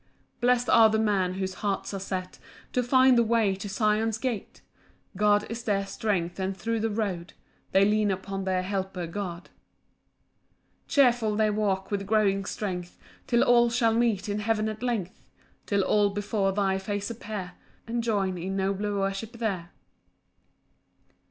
[0.37, 2.39] 6 Blest are the men whose hearts are set
[2.73, 4.61] To find the way to Sion's gate;
[5.15, 7.33] God is their strength, and thro' the road
[7.71, 9.51] They lean upon their helper God.
[10.87, 15.29] 7 Cheerful they walk with growing strength, Till all shall meet in heaven at length,
[15.67, 17.51] Till all before thy face appear,
[17.85, 19.69] And join in nobler worship there.